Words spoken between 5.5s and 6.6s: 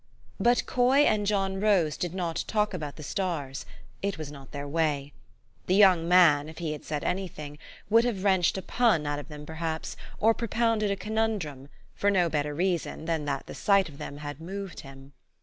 The young man, if